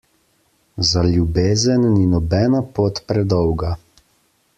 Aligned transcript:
Za 0.91 1.01
ljubezen 1.09 1.83
ni 1.97 2.07
nobena 2.13 2.63
pot 2.79 3.03
predolga. 3.11 3.71